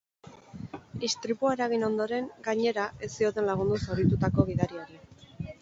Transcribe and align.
Istripua 1.07 1.51
eragin 1.57 1.85
ondoren, 1.89 2.31
gainera, 2.49 2.87
ez 3.09 3.13
zioten 3.19 3.51
lagundu 3.53 3.81
zauritutako 3.85 4.51
gidariari. 4.53 5.03